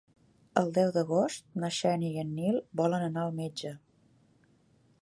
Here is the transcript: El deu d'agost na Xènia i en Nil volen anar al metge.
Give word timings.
El 0.61 0.71
deu 0.77 0.93
d'agost 0.95 1.45
na 1.65 1.71
Xènia 1.81 2.17
i 2.17 2.25
en 2.25 2.33
Nil 2.41 2.59
volen 2.83 3.07
anar 3.11 3.29
al 3.29 3.39
metge. 3.43 3.77